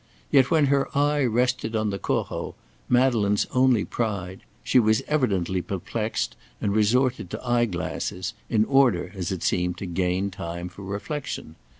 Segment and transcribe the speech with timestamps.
[0.31, 2.55] Yet when her eye rested on the Corot,
[2.89, 9.31] Madeleine's only pride, she was evidently perplexed, and resorted to eye glasses, in order, as
[9.31, 11.55] it seemed, to gain time for reflection.